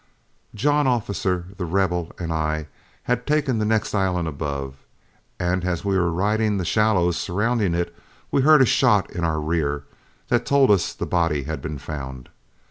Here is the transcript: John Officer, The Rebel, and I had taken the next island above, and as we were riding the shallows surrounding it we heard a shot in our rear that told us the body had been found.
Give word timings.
John 0.55 0.87
Officer, 0.87 1.45
The 1.57 1.65
Rebel, 1.65 2.11
and 2.17 2.33
I 2.33 2.65
had 3.03 3.27
taken 3.27 3.59
the 3.59 3.65
next 3.65 3.93
island 3.93 4.27
above, 4.27 4.77
and 5.39 5.63
as 5.63 5.85
we 5.85 5.95
were 5.95 6.09
riding 6.09 6.57
the 6.57 6.65
shallows 6.65 7.17
surrounding 7.17 7.75
it 7.75 7.95
we 8.31 8.41
heard 8.41 8.63
a 8.63 8.65
shot 8.65 9.11
in 9.11 9.23
our 9.23 9.39
rear 9.39 9.83
that 10.29 10.43
told 10.43 10.71
us 10.71 10.91
the 10.93 11.05
body 11.05 11.43
had 11.43 11.61
been 11.61 11.77
found. 11.77 12.29